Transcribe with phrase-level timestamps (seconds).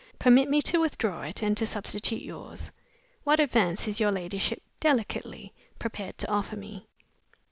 [0.17, 2.71] Permit me to withdraw it, and to substitute yours.
[3.23, 6.87] What advance is your ladyship (delicately) prepared to offer me?"